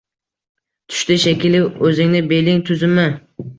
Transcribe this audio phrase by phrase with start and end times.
[0.93, 3.07] tushdi shekili, o’zingni beling tuzimi?